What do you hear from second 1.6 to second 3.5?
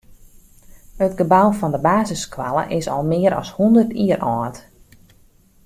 de basisskoalle is al mear as